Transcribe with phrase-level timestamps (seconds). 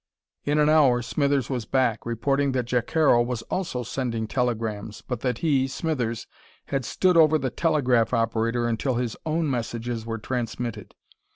[0.45, 5.37] In an hour, Smithers was back, reporting that Jacaro was also sending telegrams but that
[5.45, 6.25] he, Smithers,
[6.69, 10.95] had stood over the telegraph operator until his own messages were transmitted.